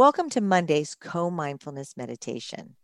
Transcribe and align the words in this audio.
Welcome 0.00 0.30
to 0.30 0.40
Monday's 0.40 0.94
Co 0.94 1.28
Mindfulness 1.28 1.94
Meditation. 1.94 2.76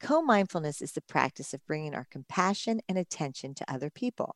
Co 0.00 0.20
mindfulness 0.20 0.82
is 0.82 0.90
the 0.90 1.00
practice 1.00 1.54
of 1.54 1.64
bringing 1.64 1.94
our 1.94 2.08
compassion 2.10 2.80
and 2.88 2.98
attention 2.98 3.54
to 3.54 3.72
other 3.72 3.88
people. 3.88 4.34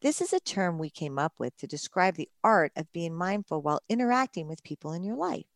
This 0.00 0.20
is 0.20 0.32
a 0.32 0.38
term 0.38 0.78
we 0.78 0.90
came 0.90 1.18
up 1.18 1.32
with 1.38 1.56
to 1.56 1.66
describe 1.66 2.14
the 2.14 2.28
art 2.44 2.70
of 2.76 2.92
being 2.92 3.16
mindful 3.16 3.62
while 3.62 3.80
interacting 3.88 4.46
with 4.46 4.62
people 4.62 4.92
in 4.92 5.02
your 5.02 5.16
life, 5.16 5.46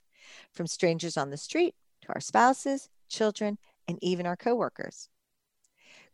from 0.52 0.66
strangers 0.66 1.16
on 1.16 1.30
the 1.30 1.36
street 1.36 1.76
to 2.02 2.08
our 2.08 2.20
spouses, 2.20 2.88
children, 3.08 3.56
and 3.86 3.96
even 4.02 4.26
our 4.26 4.36
coworkers. 4.36 5.08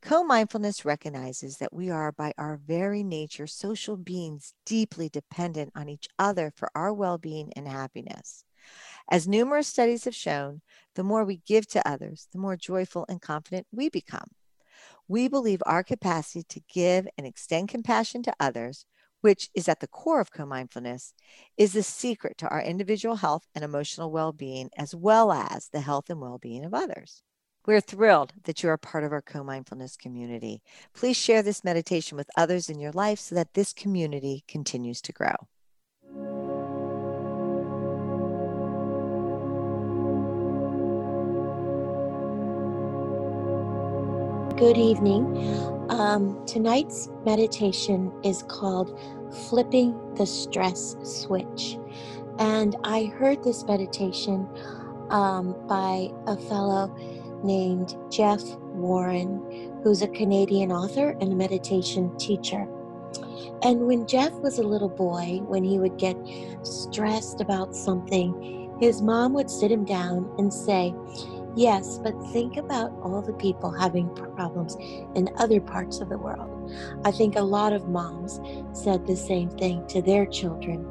Co 0.03 0.23
mindfulness 0.23 0.85
recognizes 0.85 1.57
that 1.57 1.73
we 1.73 1.89
are, 1.89 2.13
by 2.13 2.35
our 2.37 2.59
very 2.59 3.03
nature, 3.03 3.47
social 3.47 3.97
beings 3.97 4.53
deeply 4.67 5.09
dependent 5.09 5.73
on 5.75 5.89
each 5.89 6.07
other 6.19 6.53
for 6.55 6.71
our 6.75 6.93
well 6.93 7.17
being 7.17 7.51
and 7.57 7.67
happiness. 7.67 8.45
As 9.11 9.27
numerous 9.27 9.69
studies 9.69 10.05
have 10.05 10.15
shown, 10.15 10.63
the 10.95 11.03
more 11.03 11.25
we 11.25 11.43
give 11.47 11.67
to 11.69 11.89
others, 11.89 12.29
the 12.33 12.39
more 12.39 12.57
joyful 12.57 13.07
and 13.09 13.21
confident 13.21 13.67
we 13.73 13.89
become. 13.89 14.31
We 15.09 15.29
believe 15.29 15.63
our 15.67 15.83
capacity 15.83 16.45
to 16.49 16.61
give 16.73 17.09
and 17.19 17.27
extend 17.27 17.69
compassion 17.69 18.23
to 18.23 18.35
others, 18.39 18.87
which 19.21 19.51
is 19.55 19.69
at 19.69 19.81
the 19.81 19.89
core 19.89 20.21
of 20.21 20.33
co 20.33 20.47
mindfulness, 20.47 21.15
is 21.57 21.73
the 21.73 21.83
secret 21.83 22.39
to 22.39 22.49
our 22.49 22.63
individual 22.63 23.17
health 23.17 23.47
and 23.55 23.65
emotional 23.65 24.11
well 24.11 24.33
being, 24.33 24.71
as 24.77 24.95
well 24.95 25.33
as 25.33 25.69
the 25.69 25.81
health 25.81 26.11
and 26.11 26.21
well 26.21 26.39
being 26.39 26.65
of 26.65 26.75
others. 26.75 27.23
We're 27.67 27.81
thrilled 27.81 28.33
that 28.45 28.63
you 28.63 28.71
are 28.71 28.79
part 28.79 29.05
of 29.05 29.13
our 29.13 29.21
co 29.21 29.45
mindfulness 29.45 29.97
community. 29.97 30.63
Please 30.95 31.17
share 31.17 31.43
this 31.43 31.65
meditation 31.65 32.17
with 32.17 32.31
others 32.37 32.71
in 32.71 32.81
your 32.81 32.93
life 32.93 33.19
so 33.19 33.35
that 33.35 33.55
this 33.55 33.73
community 33.73 34.45
continues 34.49 35.01
to 35.03 35.13
grow. 35.13 35.35
Good 44.61 44.77
evening. 44.77 45.25
Um, 45.89 46.45
tonight's 46.45 47.09
meditation 47.25 48.13
is 48.23 48.43
called 48.43 49.01
Flipping 49.49 49.99
the 50.17 50.27
Stress 50.27 50.97
Switch. 51.03 51.79
And 52.39 52.77
I 52.85 53.05
heard 53.05 53.43
this 53.43 53.65
meditation 53.65 54.47
um, 55.09 55.57
by 55.67 56.11
a 56.27 56.37
fellow 56.37 56.95
named 57.43 57.97
Jeff 58.11 58.43
Warren, 58.75 59.81
who's 59.83 60.03
a 60.03 60.09
Canadian 60.09 60.73
author 60.73 61.17
and 61.23 61.33
a 61.33 61.37
meditation 61.37 62.15
teacher. 62.19 62.69
And 63.63 63.87
when 63.87 64.07
Jeff 64.07 64.35
was 64.35 64.59
a 64.59 64.63
little 64.63 64.91
boy, 64.91 65.41
when 65.47 65.65
he 65.65 65.79
would 65.79 65.97
get 65.97 66.19
stressed 66.65 67.41
about 67.41 67.75
something, 67.75 68.77
his 68.79 69.01
mom 69.01 69.33
would 69.33 69.49
sit 69.49 69.73
him 69.73 69.87
down 69.87 70.31
and 70.37 70.53
say, 70.53 70.95
Yes, 71.57 71.99
but 71.99 72.15
think 72.33 72.57
about 72.57 72.93
all 73.03 73.23
the 73.23 73.33
people 73.33 73.71
having 73.71 74.15
problems 74.15 74.77
in 75.15 75.29
other 75.37 75.61
parts 75.61 76.01
of 76.01 76.09
the 76.09 76.19
world. 76.19 76.73
I 77.05 77.11
think 77.11 77.37
a 77.37 77.43
lot 77.43 77.73
of 77.73 77.89
moms 77.89 78.41
said 78.73 79.07
the 79.07 79.17
same 79.17 79.51
thing 79.51 79.87
to 79.89 80.01
their 80.01 80.27
children 80.27 80.87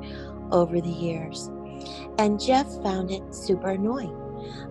over 0.51 0.81
the 0.81 0.89
years. 0.89 1.49
And 2.17 2.39
Jeff 2.39 2.67
found 2.83 3.09
it 3.09 3.33
super 3.33 3.69
annoying. 3.69 4.15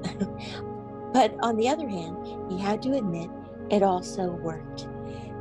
but 1.14 1.34
on 1.42 1.56
the 1.56 1.68
other 1.68 1.88
hand, 1.88 2.16
he 2.50 2.58
had 2.58 2.82
to 2.82 2.92
admit 2.92 3.30
it 3.70 3.82
also 3.82 4.32
worked. 4.32 4.88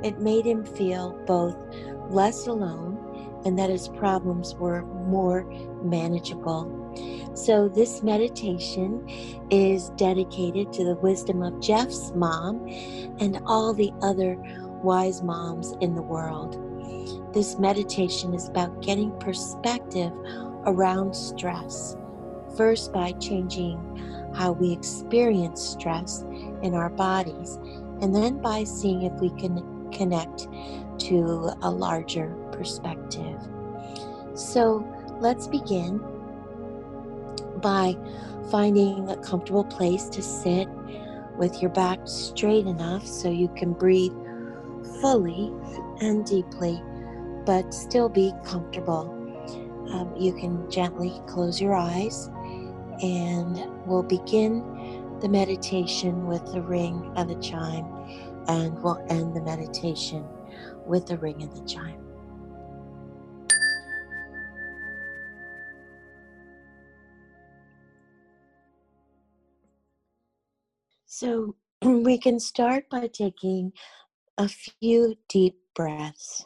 It 0.03 0.21
made 0.21 0.45
him 0.45 0.63
feel 0.63 1.19
both 1.25 1.57
less 2.09 2.47
alone 2.47 3.41
and 3.45 3.59
that 3.59 3.69
his 3.69 3.89
problems 3.89 4.55
were 4.55 4.83
more 4.83 5.43
manageable 5.83 6.65
so, 7.37 7.69
this 7.69 8.01
meditation 8.01 9.07
is 9.51 9.89
dedicated 9.91 10.73
to 10.73 10.83
the 10.83 10.95
wisdom 10.95 11.43
of 11.43 11.61
Jeff's 11.61 12.11
mom 12.15 12.67
and 13.19 13.39
all 13.45 13.75
the 13.75 13.91
other 14.01 14.35
wise 14.81 15.21
moms 15.21 15.75
in 15.79 15.93
the 15.93 16.01
world. 16.01 16.63
This 17.33 17.59
meditation 17.59 18.33
is 18.33 18.49
about 18.49 18.81
getting 18.81 19.11
perspective 19.19 20.11
around 20.65 21.15
stress, 21.15 21.95
first 22.57 22.91
by 22.91 23.11
changing 23.13 23.77
how 24.33 24.53
we 24.53 24.73
experience 24.73 25.61
stress 25.61 26.23
in 26.63 26.73
our 26.73 26.89
bodies, 26.89 27.59
and 28.01 28.15
then 28.15 28.41
by 28.41 28.63
seeing 28.63 29.03
if 29.03 29.13
we 29.21 29.29
can 29.39 29.91
connect 29.91 30.47
to 30.97 31.51
a 31.61 31.69
larger 31.69 32.29
perspective. 32.51 33.39
So, 34.33 34.85
let's 35.19 35.47
begin 35.47 36.01
by 37.59 37.95
finding 38.51 39.09
a 39.09 39.17
comfortable 39.17 39.65
place 39.65 40.09
to 40.09 40.21
sit 40.21 40.67
with 41.37 41.61
your 41.61 41.71
back 41.71 41.99
straight 42.05 42.65
enough 42.65 43.05
so 43.05 43.29
you 43.29 43.47
can 43.49 43.73
breathe 43.73 44.13
fully 45.01 45.51
and 46.01 46.25
deeply, 46.25 46.81
but 47.45 47.73
still 47.73 48.09
be 48.09 48.33
comfortable. 48.45 49.13
Um, 49.91 50.13
you 50.17 50.33
can 50.33 50.69
gently 50.69 51.21
close 51.27 51.61
your 51.61 51.75
eyes 51.75 52.29
and 53.01 53.63
we'll 53.85 54.03
begin 54.03 54.63
the 55.21 55.29
meditation 55.29 56.27
with 56.27 56.45
the 56.51 56.61
ring 56.61 57.11
of 57.15 57.27
the 57.27 57.35
chime 57.35 57.85
and 58.47 58.81
we'll 58.81 59.03
end 59.09 59.35
the 59.35 59.41
meditation 59.41 60.25
with 60.85 61.05
the 61.05 61.17
ring 61.17 61.43
of 61.43 61.53
the 61.53 61.65
chime. 61.65 62.06
So 71.19 71.55
we 71.81 72.19
can 72.19 72.39
start 72.39 72.91
by 72.91 73.07
taking 73.07 73.73
a 74.37 74.47
few 74.47 75.15
deep 75.27 75.55
breaths. 75.73 76.45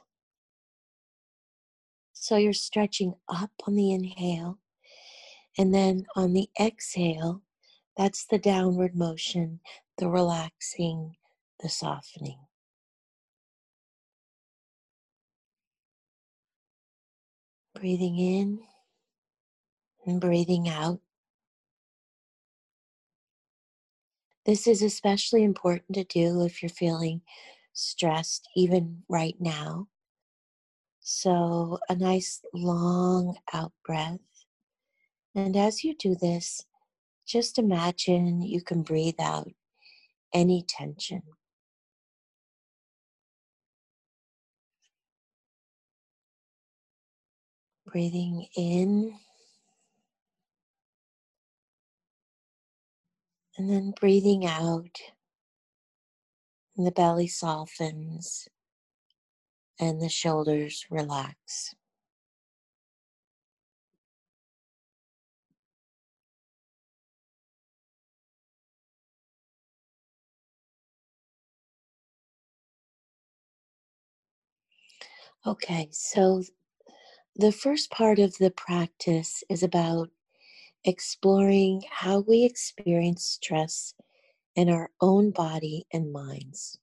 So 2.13 2.37
you're 2.37 2.53
stretching 2.53 3.15
up 3.27 3.51
on 3.67 3.75
the 3.75 3.91
inhale, 3.91 4.59
and 5.57 5.73
then 5.73 6.05
on 6.15 6.31
the 6.31 6.47
exhale, 6.57 7.41
that's 7.97 8.25
the 8.25 8.39
downward 8.39 8.95
motion, 8.95 9.59
the 9.97 10.07
relaxing, 10.07 11.17
the 11.59 11.67
softening. 11.67 12.39
Breathing 17.75 18.17
in 18.17 18.59
and 20.05 20.21
breathing 20.21 20.69
out. 20.69 21.01
This 24.45 24.65
is 24.67 24.81
especially 24.81 25.43
important 25.43 25.95
to 25.95 26.03
do 26.03 26.43
if 26.43 26.61
you're 26.63 26.69
feeling 26.69 27.21
stressed, 27.73 28.49
even 28.55 29.03
right 29.07 29.35
now. 29.39 29.87
So, 30.99 31.79
a 31.89 31.95
nice 31.95 32.41
long 32.53 33.37
out 33.53 33.71
breath. 33.85 34.19
And 35.35 35.55
as 35.55 35.83
you 35.83 35.95
do 35.95 36.15
this, 36.15 36.65
just 37.25 37.59
imagine 37.59 38.41
you 38.41 38.61
can 38.61 38.81
breathe 38.81 39.19
out 39.19 39.51
any 40.33 40.63
tension. 40.67 41.21
Breathing 47.85 48.47
in 48.55 49.19
And 53.57 53.69
then 53.69 53.91
breathing 53.91 54.45
out, 54.45 54.99
and 56.75 56.85
the 56.85 56.91
belly 56.91 57.27
softens 57.27 58.49
and 59.79 60.01
the 60.01 60.07
shoulders 60.09 60.85
relax. 60.89 61.75
Okay, 75.45 75.89
so 75.91 76.43
the 77.35 77.51
first 77.51 77.91
part 77.91 78.19
of 78.19 78.37
the 78.39 78.51
practice 78.51 79.43
is 79.49 79.63
about 79.63 80.09
exploring 80.83 81.83
how 81.89 82.19
we 82.19 82.43
experience 82.43 83.23
stress 83.25 83.93
in 84.55 84.69
our 84.69 84.89
own 85.01 85.31
body 85.31 85.85
and 85.91 86.11
minds. 86.11 86.79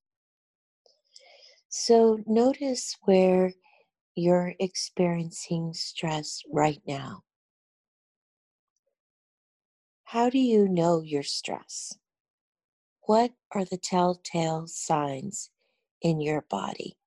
So 1.69 2.21
notice 2.27 2.97
where 3.05 3.53
you're 4.15 4.55
experiencing 4.59 5.73
stress 5.75 6.43
right 6.53 6.81
now. 6.87 7.23
How 10.05 10.29
do 10.31 10.39
you 10.39 10.69
know 10.69 11.03
you're 11.03 11.23
stressed? 11.23 11.99
What 13.03 13.33
are 13.53 13.65
the 13.65 13.79
telltale 13.79 14.67
signs 14.67 15.51
in 16.03 16.21
your 16.21 16.43
body? 16.43 16.98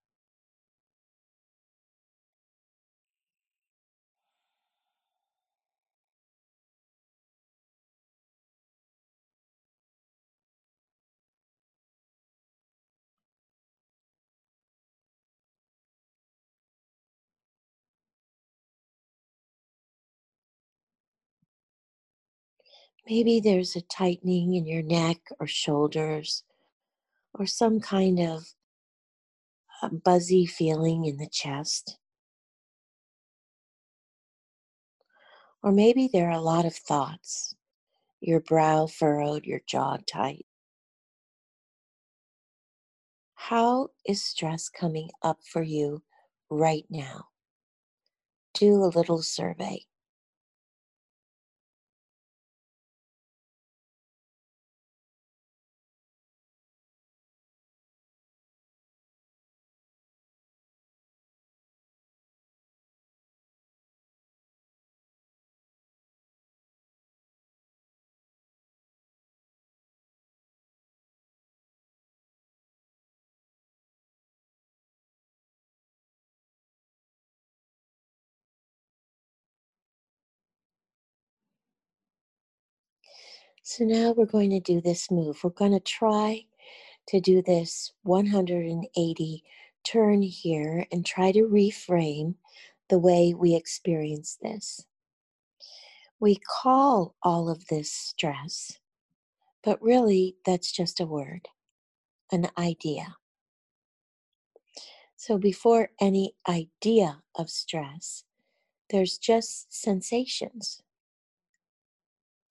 Maybe 23.10 23.40
there's 23.40 23.76
a 23.76 23.82
tightening 23.82 24.54
in 24.56 24.66
your 24.66 24.84
neck 24.84 25.18
or 25.40 25.48
shoulders, 25.48 26.44
or 27.34 27.46
some 27.46 27.80
kind 27.80 28.20
of 28.20 28.46
buzzy 30.04 30.46
feeling 30.46 31.06
in 31.06 31.18
the 31.18 31.30
chest. 31.30 31.98
Or 35.64 35.72
maybe 35.72 36.10
there 36.12 36.28
are 36.30 36.38
a 36.38 36.42
lot 36.42 36.66
of 36.66 36.76
thoughts, 36.76 37.56
your 38.20 38.40
brow 38.40 38.88
furrowed, 38.88 39.46
your 39.46 39.62
jaw 39.68 39.98
tight. 40.08 40.46
How 43.36 43.90
is 44.06 44.24
stress 44.24 44.70
coming 44.70 45.10
up 45.24 45.40
for 45.44 45.64
you 45.64 46.04
right 46.50 46.86
now? 46.90 47.30
Do 48.54 48.84
a 48.84 48.94
little 48.96 49.22
survey. 49.22 49.86
So 83.74 83.86
now 83.86 84.12
we're 84.12 84.26
going 84.26 84.50
to 84.50 84.60
do 84.60 84.82
this 84.82 85.10
move. 85.10 85.42
We're 85.42 85.52
going 85.52 85.72
to 85.72 85.80
try 85.80 86.44
to 87.08 87.22
do 87.22 87.42
this 87.42 87.94
180 88.04 89.44
turn 89.86 90.22
here 90.22 90.86
and 90.92 91.06
try 91.06 91.32
to 91.32 91.48
reframe 91.48 92.36
the 92.90 93.00
way 93.00 93.34
we 93.34 93.56
experience 93.56 94.38
this. 94.42 94.86
We 96.20 96.36
call 96.36 97.16
all 97.24 97.50
of 97.50 97.66
this 97.68 97.90
stress, 97.90 98.78
but 99.64 99.82
really 99.82 100.36
that's 100.46 100.74
just 100.74 101.00
a 101.00 101.06
word, 101.06 101.48
an 102.30 102.50
idea. 102.58 103.16
So 105.16 105.38
before 105.38 105.92
any 106.02 106.36
idea 106.46 107.22
of 107.36 107.50
stress, 107.50 108.26
there's 108.90 109.18
just 109.18 109.74
sensations. 109.74 110.84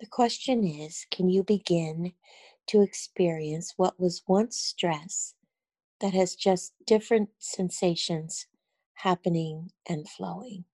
The 0.00 0.06
question 0.08 0.64
is 0.64 1.06
can 1.12 1.28
you 1.28 1.44
begin 1.44 2.14
to 2.66 2.82
experience 2.82 3.74
what 3.76 4.00
was 4.00 4.24
once 4.26 4.56
stress 4.58 5.34
that 6.00 6.14
has 6.14 6.36
just 6.36 6.74
different 6.86 7.30
sensations 7.38 8.46
happening 8.94 9.72
and 9.86 10.08
flowing? 10.08 10.66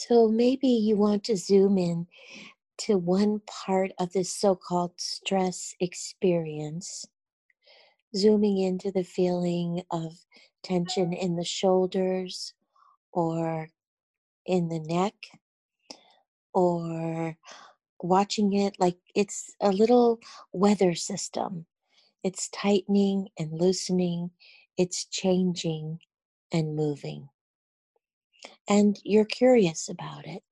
So 0.00 0.28
maybe 0.28 0.68
you 0.68 0.96
want 0.96 1.24
to 1.24 1.36
zoom 1.36 1.76
in 1.76 2.06
to 2.82 2.96
one 2.96 3.40
part 3.48 3.90
of 3.98 4.12
this 4.12 4.32
so 4.32 4.54
called 4.54 4.92
stress 4.96 5.74
experience, 5.80 7.04
zooming 8.14 8.58
into 8.58 8.92
the 8.92 9.02
feeling 9.02 9.82
of 9.90 10.12
tension 10.62 11.12
in 11.12 11.34
the 11.34 11.44
shoulders 11.44 12.54
or 13.10 13.70
in 14.46 14.68
the 14.68 14.78
neck, 14.78 15.14
or 16.54 17.36
watching 18.00 18.52
it 18.52 18.76
like 18.78 18.98
it's 19.16 19.52
a 19.60 19.72
little 19.72 20.20
weather 20.52 20.94
system. 20.94 21.66
It's 22.22 22.48
tightening 22.50 23.30
and 23.36 23.50
loosening, 23.52 24.30
it's 24.76 25.06
changing 25.06 25.98
and 26.52 26.76
moving. 26.76 27.30
And 28.68 28.98
you're 29.04 29.24
curious 29.24 29.88
about 29.88 30.26
it. 30.26 30.42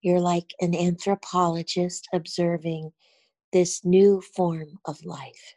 You're 0.00 0.20
like 0.20 0.54
an 0.60 0.74
anthropologist 0.74 2.08
observing 2.12 2.92
this 3.52 3.84
new 3.84 4.20
form 4.20 4.78
of 4.84 5.04
life. 5.04 5.54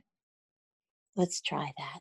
Let's 1.16 1.42
try 1.42 1.72
that. 1.78 2.00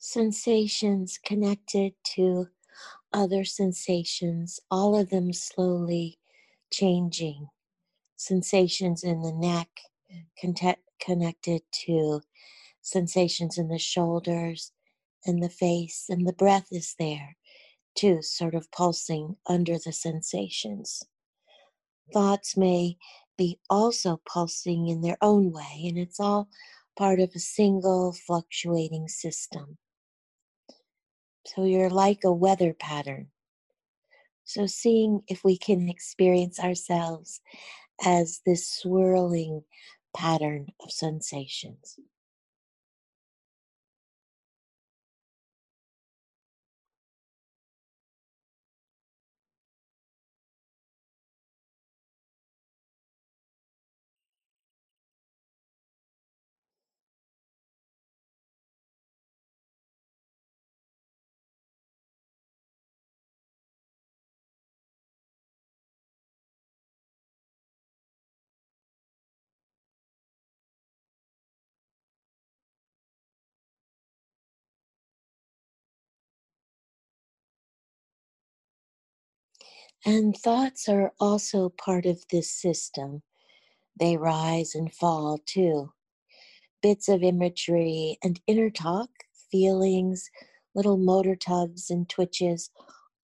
Sensations 0.00 1.18
connected 1.24 1.94
to 2.04 2.48
other 3.12 3.44
sensations, 3.44 4.60
all 4.70 4.98
of 4.98 5.10
them 5.10 5.32
slowly 5.32 6.18
changing. 6.72 7.48
Sensations 8.16 9.04
in 9.04 9.22
the 9.22 9.32
neck 9.32 9.68
connected 11.00 11.62
to 11.86 12.22
sensations 12.82 13.58
in 13.58 13.68
the 13.68 13.78
shoulders 13.78 14.72
and 15.26 15.42
the 15.42 15.50
face, 15.50 16.06
and 16.08 16.26
the 16.26 16.32
breath 16.32 16.68
is 16.72 16.94
there 16.98 17.36
too, 17.94 18.22
sort 18.22 18.54
of 18.54 18.70
pulsing 18.72 19.36
under 19.46 19.78
the 19.78 19.92
sensations. 19.92 21.02
Thoughts 22.12 22.56
may 22.56 22.96
be 23.38 23.60
also 23.70 24.22
pulsing 24.26 24.88
in 24.88 25.02
their 25.02 25.18
own 25.22 25.52
way, 25.52 25.84
and 25.86 25.98
it's 25.98 26.20
all 26.20 26.48
part 26.96 27.20
of 27.20 27.32
a 27.34 27.40
single 27.40 28.12
fluctuating 28.12 29.08
system. 29.08 29.78
So 31.46 31.64
you're 31.64 31.90
like 31.90 32.24
a 32.24 32.32
weather 32.32 32.74
pattern. 32.74 33.30
So, 34.44 34.66
seeing 34.66 35.22
if 35.28 35.44
we 35.44 35.56
can 35.56 35.88
experience 35.88 36.58
ourselves 36.58 37.40
as 38.04 38.40
this 38.44 38.68
swirling 38.68 39.64
pattern 40.14 40.68
of 40.80 40.90
sensations. 40.90 41.98
And 80.06 80.36
thoughts 80.36 80.88
are 80.88 81.12
also 81.20 81.70
part 81.70 82.06
of 82.06 82.24
this 82.30 82.50
system. 82.50 83.22
They 83.98 84.16
rise 84.16 84.74
and 84.74 84.92
fall 84.94 85.38
too. 85.46 85.88
bits 86.82 87.08
of 87.08 87.22
imagery 87.22 88.18
and 88.22 88.40
inner 88.46 88.70
talk, 88.70 89.10
feelings, 89.50 90.30
little 90.74 90.96
motor 90.96 91.34
tugs 91.36 91.90
and 91.90 92.08
twitches, 92.08 92.70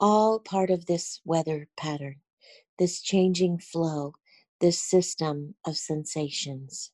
all 0.01 0.41
part 0.41 0.71
of 0.71 0.87
this 0.87 1.21
weather 1.25 1.69
pattern, 1.77 2.17
this 2.79 3.01
changing 3.03 3.59
flow, 3.59 4.15
this 4.61 4.81
system 4.81 5.55
of 5.67 5.77
sensations. 5.77 6.93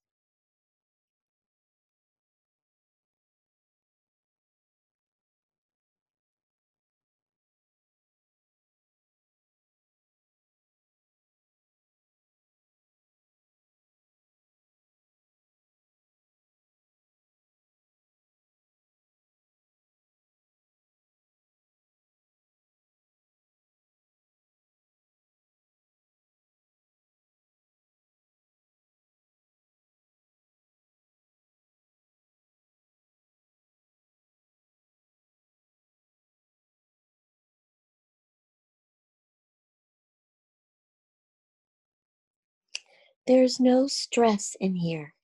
There's 43.26 43.60
no 43.60 43.86
stress 43.86 44.56
in 44.60 44.74
here. 44.74 45.14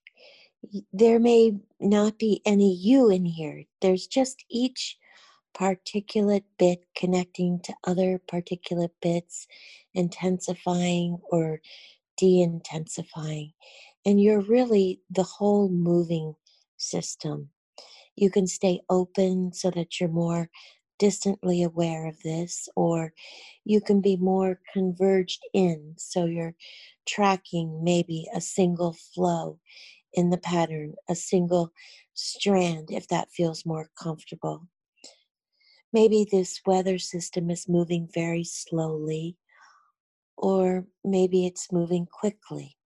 There 0.92 1.18
may 1.18 1.58
not 1.80 2.18
be 2.18 2.42
any 2.46 2.74
you 2.74 3.10
in 3.10 3.24
here. 3.24 3.64
There's 3.80 4.06
just 4.06 4.44
each 4.48 4.96
particulate 5.56 6.44
bit 6.58 6.84
connecting 6.96 7.60
to 7.64 7.74
other 7.84 8.20
particulate 8.30 8.92
bits, 9.02 9.48
intensifying 9.94 11.18
or 11.30 11.60
de 12.16 12.42
intensifying. 12.42 13.52
And 14.06 14.20
you're 14.20 14.42
really 14.42 15.00
the 15.10 15.24
whole 15.24 15.68
moving 15.68 16.34
system. 16.76 17.50
You 18.14 18.30
can 18.30 18.46
stay 18.46 18.80
open 18.88 19.52
so 19.52 19.70
that 19.70 19.98
you're 19.98 20.08
more 20.08 20.50
distantly 20.98 21.62
aware 21.62 22.06
of 22.06 22.20
this, 22.22 22.68
or 22.76 23.12
you 23.64 23.80
can 23.80 24.00
be 24.00 24.16
more 24.16 24.60
converged 24.72 25.40
in 25.52 25.94
so 25.96 26.24
you're 26.24 26.54
tracking 27.08 27.82
maybe 27.82 28.26
a 28.34 28.40
single 28.40 28.94
flow 29.14 29.58
in 30.12 30.30
the 30.30 30.38
pattern, 30.38 30.94
a 31.08 31.14
single 31.14 31.72
strand, 32.14 32.90
if 32.90 33.08
that 33.08 33.30
feels 33.32 33.66
more 33.66 33.90
comfortable. 34.00 34.68
Maybe 35.92 36.26
this 36.30 36.60
weather 36.66 36.98
system 36.98 37.50
is 37.50 37.68
moving 37.68 38.08
very 38.12 38.44
slowly, 38.44 39.36
or 40.36 40.86
maybe 41.04 41.46
it's 41.46 41.72
moving 41.72 42.06
quickly. 42.06 42.76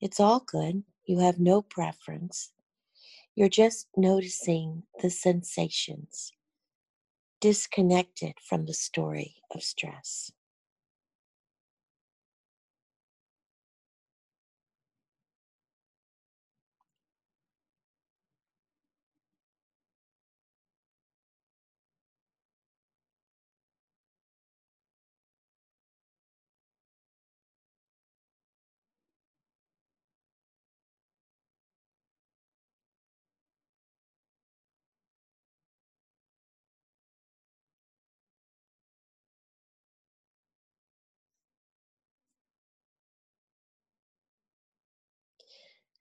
It's 0.00 0.20
all 0.20 0.40
good. 0.40 0.82
You 1.06 1.20
have 1.20 1.38
no 1.38 1.62
preference. 1.62 2.52
You're 3.34 3.48
just 3.48 3.88
noticing 3.96 4.82
the 5.02 5.10
sensations 5.10 6.32
disconnected 7.40 8.34
from 8.48 8.66
the 8.66 8.74
story 8.74 9.36
of 9.54 9.62
stress. 9.62 10.32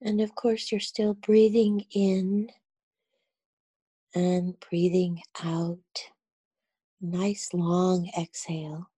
And 0.02 0.22
of 0.22 0.36
course, 0.36 0.72
you're 0.72 0.82
still 0.82 1.14
breathing 1.14 1.86
in 1.92 2.50
and 4.14 4.60
breathing 4.70 5.22
out. 5.44 5.80
Nice 7.02 7.54
long 7.54 8.10
exhale. 8.18 8.90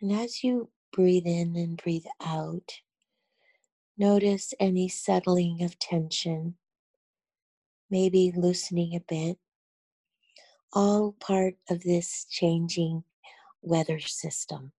And 0.00 0.12
as 0.12 0.42
you 0.44 0.70
breathe 0.92 1.26
in 1.26 1.56
and 1.56 1.76
breathe 1.76 2.06
out, 2.24 2.80
notice 3.96 4.54
any 4.60 4.88
settling 4.88 5.62
of 5.62 5.78
tension, 5.78 6.56
maybe 7.90 8.32
loosening 8.36 8.94
a 8.94 9.00
bit. 9.00 9.38
All 10.72 11.12
part 11.20 11.54
of 11.70 11.82
this 11.84 12.26
changing 12.28 13.04
weather 13.62 14.00
system. 14.00 14.72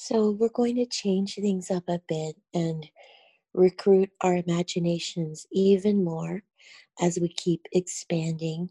So, 0.00 0.30
we're 0.30 0.48
going 0.50 0.76
to 0.76 0.86
change 0.86 1.34
things 1.34 1.72
up 1.72 1.82
a 1.88 2.00
bit 2.06 2.36
and 2.54 2.88
recruit 3.52 4.10
our 4.20 4.36
imaginations 4.36 5.44
even 5.50 6.04
more 6.04 6.44
as 7.00 7.18
we 7.20 7.28
keep 7.28 7.66
expanding. 7.72 8.70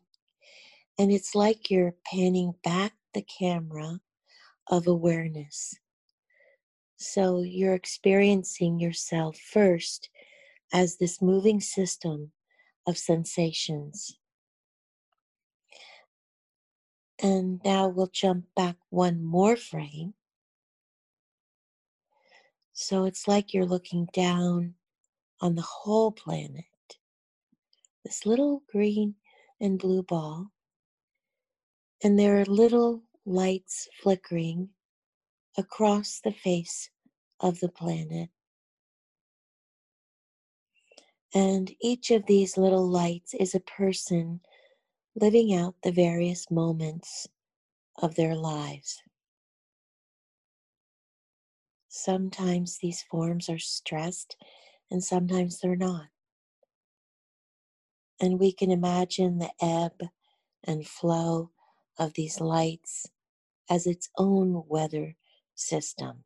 And 0.98 1.12
it's 1.12 1.36
like 1.36 1.70
you're 1.70 1.96
panning 2.10 2.54
back 2.64 2.94
the 3.14 3.24
camera 3.24 4.00
of 4.68 4.88
awareness. 4.88 5.78
So 6.96 7.42
you're 7.42 7.74
experiencing 7.76 8.80
yourself 8.80 9.38
first 9.38 10.10
as 10.72 10.96
this 10.96 11.22
moving 11.22 11.60
system 11.60 12.32
of 12.88 12.98
sensations. 12.98 14.18
And 17.22 17.60
now 17.66 17.90
we'll 17.90 18.08
jump 18.14 18.46
back 18.56 18.78
one 18.90 19.22
more 19.22 19.58
frame. 19.58 20.14
So 22.80 23.06
it's 23.06 23.28
like 23.28 23.56
you're 23.56 23.66
looking 23.66 24.08
down 24.14 24.76
on 25.42 25.56
the 25.56 25.64
whole 25.64 26.12
planet. 26.12 26.64
This 28.06 28.24
little 28.24 28.62
green 28.72 29.16
and 29.60 29.80
blue 29.80 30.04
ball. 30.04 30.52
And 32.04 32.20
there 32.20 32.40
are 32.40 32.46
little 32.46 33.02
lights 33.26 33.88
flickering 34.04 34.70
across 35.58 36.22
the 36.24 36.32
face 36.32 36.92
of 37.40 37.60
the 37.62 37.70
planet. 37.70 38.30
And 41.34 41.74
each 41.82 42.12
of 42.12 42.28
these 42.28 42.58
little 42.58 42.88
lights 42.88 43.34
is 43.34 43.56
a 43.56 43.60
person 43.62 44.40
living 45.16 45.56
out 45.56 45.74
the 45.82 45.92
various 45.92 46.52
moments 46.52 47.28
of 48.04 48.14
their 48.14 48.36
lives. 48.36 49.02
Sometimes 51.90 52.80
these 52.80 53.04
forms 53.04 53.50
are 53.50 53.60
stressed 53.60 54.38
and 54.92 55.04
sometimes 55.04 55.60
they're 55.60 55.76
not. 55.76 56.08
And 58.22 58.40
we 58.40 58.52
can 58.54 58.72
imagine 58.72 59.40
the 59.40 59.52
ebb 59.62 60.10
and 60.64 60.88
flow 60.88 61.52
of 62.00 62.14
these 62.14 62.42
lights 62.42 63.08
as 63.70 63.88
its 63.88 64.10
own 64.18 64.64
weather 64.68 65.16
system. 65.56 66.26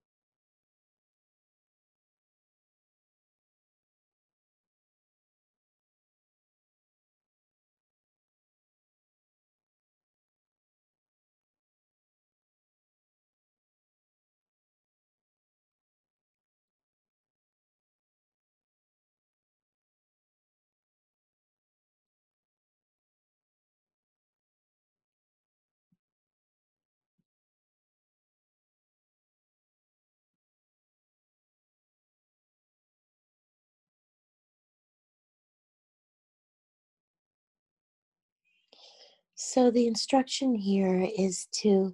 So, 39.53 39.70
the 39.70 39.86
instruction 39.86 40.55
here 40.55 41.05
is 41.17 41.48
to 41.63 41.93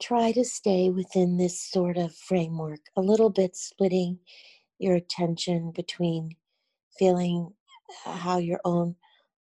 try 0.00 0.32
to 0.32 0.42
stay 0.42 0.88
within 0.88 1.36
this 1.36 1.60
sort 1.60 1.98
of 1.98 2.14
framework, 2.14 2.80
a 2.96 3.02
little 3.02 3.28
bit 3.28 3.56
splitting 3.56 4.20
your 4.78 4.94
attention 4.94 5.70
between 5.72 6.36
feeling 6.98 7.52
uh, 8.06 8.12
how 8.12 8.38
your 8.38 8.60
own 8.64 8.96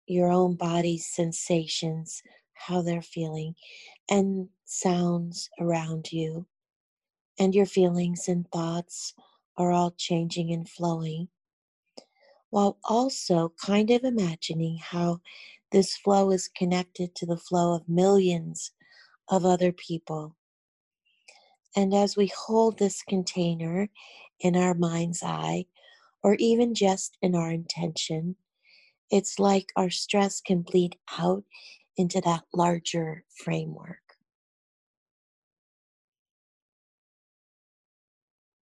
your 0.06 0.30
own 0.30 0.54
body's 0.54 1.08
sensations 1.08 2.22
how 2.52 2.82
they're 2.82 3.02
feeling 3.02 3.56
and 4.08 4.48
sounds 4.64 5.50
around 5.58 6.12
you. 6.12 6.46
And 7.40 7.52
your 7.52 7.66
feelings 7.66 8.28
and 8.28 8.48
thoughts 8.52 9.12
are 9.56 9.72
all 9.72 9.90
changing 9.90 10.52
and 10.52 10.68
flowing 10.68 11.26
while 12.50 12.78
also 12.84 13.52
kind 13.60 13.90
of 13.90 14.04
imagining 14.04 14.78
how 14.78 15.20
this 15.74 15.96
flow 15.96 16.30
is 16.30 16.48
connected 16.56 17.16
to 17.16 17.26
the 17.26 17.36
flow 17.36 17.74
of 17.74 17.88
millions 17.88 18.70
of 19.28 19.44
other 19.44 19.72
people. 19.72 20.36
And 21.74 21.92
as 21.92 22.16
we 22.16 22.28
hold 22.28 22.78
this 22.78 23.02
container 23.02 23.88
in 24.38 24.56
our 24.56 24.74
mind's 24.74 25.20
eye, 25.20 25.64
or 26.22 26.36
even 26.36 26.76
just 26.76 27.18
in 27.20 27.34
our 27.34 27.50
intention, 27.50 28.36
it's 29.10 29.40
like 29.40 29.72
our 29.74 29.90
stress 29.90 30.40
can 30.40 30.62
bleed 30.62 30.96
out 31.18 31.42
into 31.96 32.20
that 32.20 32.44
larger 32.54 33.24
framework. 33.44 33.98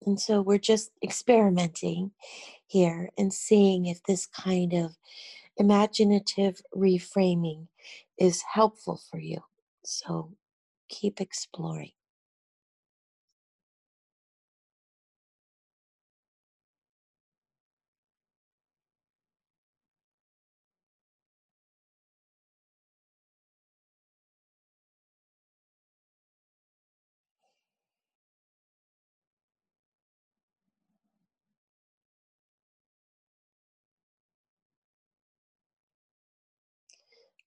And 0.06 0.20
so 0.20 0.40
we're 0.40 0.58
just 0.58 0.92
experimenting 1.02 2.12
here 2.68 3.10
and 3.18 3.34
seeing 3.34 3.86
if 3.86 4.00
this 4.04 4.26
kind 4.26 4.72
of 4.74 4.96
imaginative 5.60 6.62
reframing 6.76 7.68
is 8.18 8.42
helpful 8.54 9.00
for 9.10 9.20
you. 9.20 9.40
So 9.84 10.32
keep 10.90 11.20
exploring. 11.20 11.92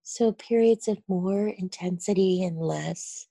So, 0.03 0.33
periods 0.33 0.89
of 0.89 1.01
more 1.07 1.47
intensity 1.47 2.43
and 2.43 2.59
less, 2.59 3.27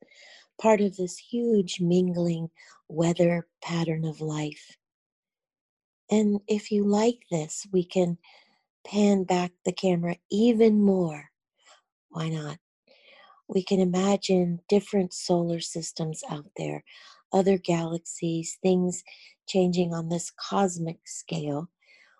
part 0.58 0.80
of 0.80 0.96
this 0.96 1.18
huge 1.18 1.80
mingling 1.80 2.50
weather 2.88 3.46
pattern 3.61 4.04
of 4.06 4.22
life. 4.22 4.76
And 6.11 6.40
if 6.48 6.70
you 6.70 6.85
like 6.85 7.20
this, 7.30 7.66
we 7.72 7.85
can 7.85 8.16
pan 8.85 9.24
back 9.24 9.52
the 9.64 9.72
camera 9.72 10.16
even 10.30 10.80
more. 10.82 11.30
Why 12.08 12.30
not? 12.30 12.58
We 13.48 13.62
can 13.62 13.80
imagine 13.80 14.61
different 14.68 15.12
solar 15.12 15.61
systems 15.61 16.22
out 16.30 16.50
there, 16.56 16.85
other 17.32 17.58
galaxies, 17.58 18.58
things 18.62 19.04
changing 19.46 19.92
on 19.92 20.08
this 20.08 20.30
cosmic 20.30 21.00
scale, 21.06 21.68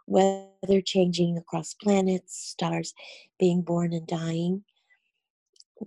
weather 0.06 0.80
changing 0.84 1.38
across 1.38 1.74
planets, 1.74 2.36
stars 2.36 2.94
being 3.38 3.62
born 3.62 3.92
and 3.92 4.06
dying. 4.06 4.64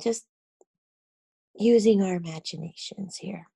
Just 0.01 0.25
using 1.57 2.01
our 2.01 2.15
imaginations 2.15 3.17
here. 3.17 3.47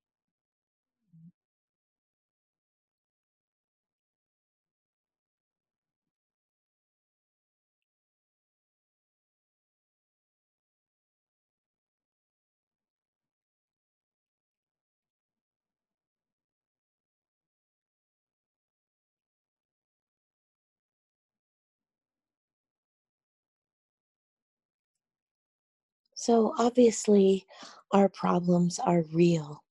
So, 26.21 26.53
obviously, 26.57 27.45
our 27.93 28.09
problems 28.09 28.77
are 28.77 29.05
real, 29.13 29.63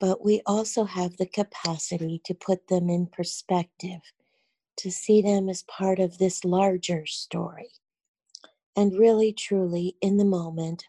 but 0.00 0.24
we 0.24 0.42
also 0.44 0.82
have 0.82 1.16
the 1.16 1.28
capacity 1.28 2.20
to 2.24 2.34
put 2.34 2.66
them 2.66 2.90
in 2.90 3.06
perspective, 3.06 4.00
to 4.78 4.90
see 4.90 5.22
them 5.22 5.48
as 5.48 5.62
part 5.62 6.00
of 6.00 6.18
this 6.18 6.44
larger 6.44 7.06
story. 7.06 7.68
And 8.74 8.98
really, 8.98 9.32
truly, 9.32 9.94
in 10.02 10.16
the 10.16 10.24
moment, 10.24 10.86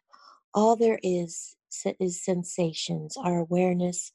all 0.51 0.75
there 0.75 0.99
is 1.03 1.55
is 1.99 2.25
sensations, 2.25 3.15
our 3.17 3.37
awareness 3.37 4.11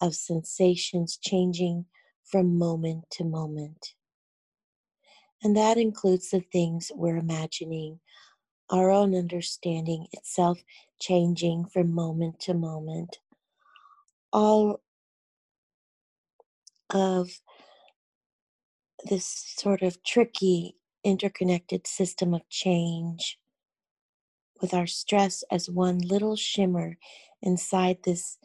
of 0.00 0.14
sensations 0.14 1.18
changing 1.18 1.84
from 2.24 2.56
moment 2.56 3.04
to 3.10 3.24
moment. 3.24 3.92
And 5.42 5.54
that 5.58 5.76
includes 5.76 6.30
the 6.30 6.40
things 6.40 6.90
we're 6.94 7.18
imagining 7.18 8.00
our 8.70 8.90
own 8.90 9.14
understanding 9.14 10.06
itself 10.12 10.62
changing 11.00 11.66
from 11.66 11.94
moment 11.94 12.40
to 12.40 12.54
moment. 12.54 13.18
All 14.32 14.80
of 16.90 17.30
this 19.08 19.26
sort 19.56 19.82
of 19.82 20.02
tricky, 20.04 20.76
interconnected 21.04 21.86
system 21.86 22.34
of 22.34 22.48
change 22.48 23.38
with 24.60 24.72
our 24.72 24.86
stress 24.86 25.42
as 25.50 25.68
one 25.68 25.98
little 25.98 26.36
shimmer 26.36 26.96
inside 27.42 27.98
this 28.04 28.38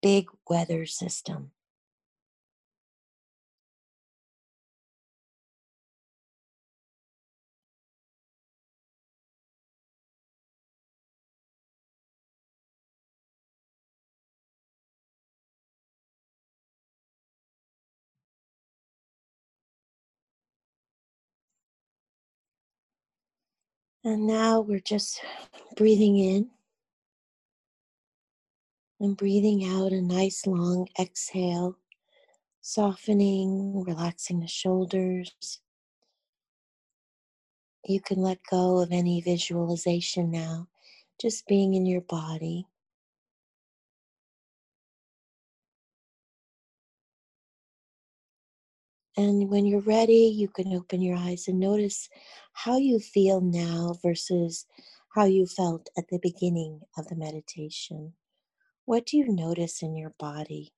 big 0.00 0.26
weather 0.48 0.86
system. 0.86 1.50
And 24.04 24.26
now 24.26 24.60
we're 24.60 24.80
just 24.80 25.20
breathing 25.76 26.18
in 26.18 26.50
and 28.98 29.16
breathing 29.16 29.64
out 29.64 29.92
a 29.92 30.02
nice 30.02 30.44
long 30.44 30.88
exhale, 30.98 31.76
softening, 32.60 33.84
relaxing 33.84 34.40
the 34.40 34.48
shoulders. 34.48 35.60
You 37.84 38.00
can 38.00 38.18
let 38.18 38.38
go 38.50 38.78
of 38.78 38.90
any 38.90 39.20
visualization 39.20 40.32
now, 40.32 40.66
just 41.20 41.46
being 41.46 41.74
in 41.74 41.86
your 41.86 42.00
body. 42.00 42.66
And 49.16 49.50
when 49.50 49.66
you're 49.66 49.80
ready, 49.80 50.32
you 50.34 50.48
can 50.48 50.72
open 50.72 51.02
your 51.02 51.16
eyes 51.16 51.48
and 51.48 51.60
notice 51.60 52.08
how 52.54 52.78
you 52.78 52.98
feel 52.98 53.40
now 53.40 53.94
versus 54.02 54.66
how 55.14 55.24
you 55.26 55.46
felt 55.46 55.90
at 55.98 56.08
the 56.08 56.18
beginning 56.22 56.80
of 56.96 57.08
the 57.08 57.16
meditation. 57.16 58.14
What 58.86 59.06
do 59.06 59.18
you 59.18 59.28
notice 59.28 59.82
in 59.82 59.96
your 59.96 60.14
body? 60.18 60.72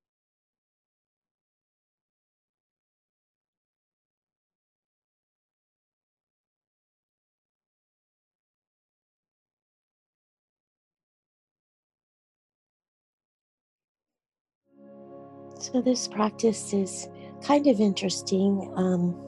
So, 15.58 15.80
this 15.80 16.08
practice 16.08 16.72
is 16.74 17.08
kind 17.42 17.66
of 17.66 17.80
interesting. 17.80 18.72
Um, 18.76 19.20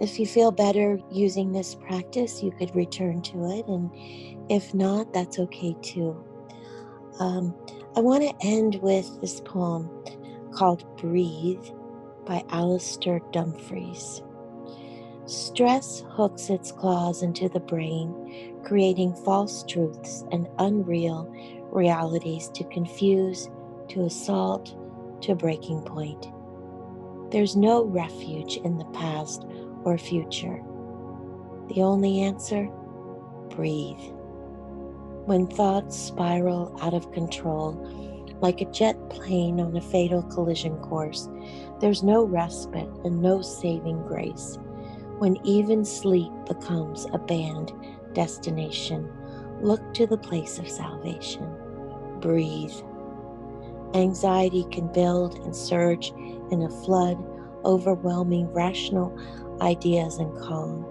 if 0.00 0.18
you 0.18 0.26
feel 0.26 0.50
better 0.50 0.98
using 1.10 1.52
this 1.52 1.74
practice, 1.74 2.42
you 2.42 2.50
could 2.52 2.74
return 2.74 3.20
to 3.22 3.50
it. 3.50 3.66
And 3.66 3.90
if 4.50 4.72
not, 4.72 5.12
that's 5.12 5.38
okay 5.38 5.76
too. 5.82 6.24
Um, 7.18 7.54
I 7.96 8.00
want 8.00 8.22
to 8.22 8.46
end 8.46 8.76
with 8.82 9.20
this 9.20 9.40
poem 9.40 9.90
called 10.52 10.84
Breathe 10.96 11.64
by 12.24 12.42
Alastair 12.50 13.20
Dumfries. 13.32 14.22
Stress 15.26 16.02
hooks 16.08 16.50
its 16.50 16.72
claws 16.72 17.22
into 17.22 17.48
the 17.48 17.60
brain, 17.60 18.58
creating 18.64 19.14
false 19.14 19.64
truths 19.64 20.24
and 20.32 20.48
unreal 20.58 21.32
realities 21.70 22.48
to 22.54 22.64
confuse, 22.64 23.48
to 23.88 24.04
assault, 24.06 24.74
to 25.22 25.34
breaking 25.34 25.82
point. 25.82 26.26
There's 27.30 27.54
no 27.54 27.84
refuge 27.84 28.56
in 28.56 28.76
the 28.76 28.84
past 28.86 29.46
or 29.84 29.96
future. 29.98 30.60
The 31.68 31.82
only 31.82 32.22
answer 32.22 32.68
breathe. 33.50 34.00
When 35.26 35.46
thoughts 35.46 35.96
spiral 35.96 36.76
out 36.82 36.92
of 36.92 37.12
control, 37.12 37.74
like 38.40 38.60
a 38.60 38.70
jet 38.72 38.96
plane 39.10 39.60
on 39.60 39.76
a 39.76 39.80
fatal 39.80 40.24
collision 40.24 40.76
course, 40.78 41.28
there's 41.80 42.02
no 42.02 42.24
respite 42.24 42.88
and 43.04 43.22
no 43.22 43.42
saving 43.42 44.02
grace. 44.08 44.58
When 45.18 45.36
even 45.46 45.84
sleep 45.84 46.32
becomes 46.48 47.06
a 47.12 47.18
banned 47.18 47.72
destination, 48.12 49.08
look 49.60 49.94
to 49.94 50.06
the 50.06 50.18
place 50.18 50.58
of 50.58 50.68
salvation. 50.68 51.46
Breathe. 52.18 52.74
Anxiety 53.94 54.64
can 54.72 54.92
build 54.92 55.38
and 55.44 55.54
surge 55.54 56.12
in 56.50 56.62
a 56.62 56.70
flood, 56.84 57.18
overwhelming 57.64 58.52
rational 58.52 59.16
ideas 59.60 60.18
and 60.18 60.36
calm. 60.40 60.86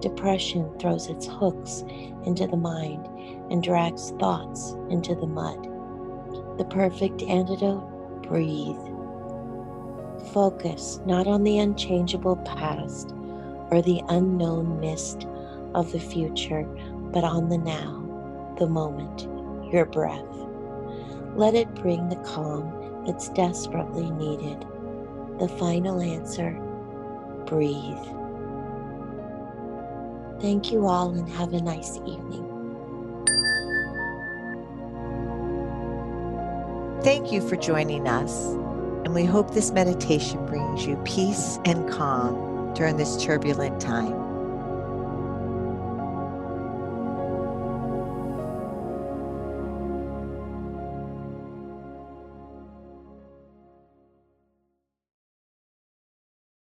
Depression 0.00 0.68
throws 0.78 1.08
its 1.08 1.26
hooks 1.26 1.84
into 2.24 2.46
the 2.46 2.56
mind 2.56 3.06
and 3.50 3.62
drags 3.62 4.10
thoughts 4.18 4.74
into 4.90 5.14
the 5.14 5.26
mud. 5.26 5.62
The 6.58 6.64
perfect 6.64 7.22
antidote 7.22 8.22
breathe. 8.22 8.76
Focus 10.32 11.00
not 11.06 11.26
on 11.26 11.42
the 11.44 11.58
unchangeable 11.58 12.36
past 12.36 13.12
or 13.70 13.82
the 13.82 14.02
unknown 14.08 14.80
mist 14.80 15.26
of 15.74 15.92
the 15.92 16.00
future, 16.00 16.64
but 17.12 17.24
on 17.24 17.48
the 17.48 17.58
now, 17.58 18.54
the 18.58 18.66
moment, 18.66 19.28
your 19.72 19.86
breath. 19.86 20.24
Let 21.34 21.54
it 21.54 21.74
bring 21.74 22.08
the 22.08 22.16
calm 22.16 23.04
that's 23.06 23.30
desperately 23.30 24.10
needed. 24.10 24.66
The 25.42 25.48
final 25.48 26.00
answer 26.00 26.52
breathe. 27.46 27.98
Thank 30.40 30.70
you 30.70 30.86
all 30.86 31.10
and 31.10 31.28
have 31.30 31.52
a 31.52 31.60
nice 31.60 31.96
evening. 32.06 32.46
Thank 37.02 37.32
you 37.32 37.40
for 37.40 37.56
joining 37.56 38.06
us, 38.06 38.52
and 39.04 39.16
we 39.16 39.24
hope 39.24 39.52
this 39.52 39.72
meditation 39.72 40.46
brings 40.46 40.86
you 40.86 40.94
peace 41.04 41.58
and 41.64 41.90
calm 41.90 42.72
during 42.74 42.96
this 42.96 43.20
turbulent 43.20 43.80
time. 43.80 44.21